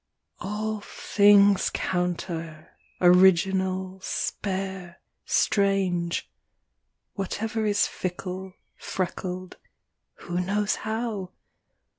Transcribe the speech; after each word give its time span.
All 0.39 0.79
things 0.79 1.69
counter, 1.71 2.69
original, 3.01 3.99
spare, 4.01 4.99
strange; 5.25 6.27
Whatever 7.13 7.67
is 7.67 7.85
fickle, 7.85 8.53
freckled 8.77 9.57
(who 10.15 10.39
knows 10.41 10.77
how?) 10.77 11.33